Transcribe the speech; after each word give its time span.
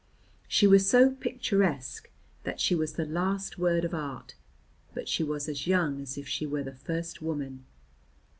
She 0.47 0.65
was 0.65 0.89
so 0.89 1.11
picturesque 1.11 2.09
that 2.43 2.59
she 2.59 2.73
was 2.73 2.93
the 2.93 3.05
last 3.05 3.59
word 3.59 3.85
of 3.85 3.93
art, 3.93 4.33
but 4.95 5.07
she 5.07 5.23
was 5.23 5.47
as 5.47 5.67
young 5.67 6.01
as 6.01 6.17
if 6.17 6.27
she 6.27 6.47
were 6.47 6.63
the 6.63 6.73
first 6.73 7.21
woman. 7.21 7.65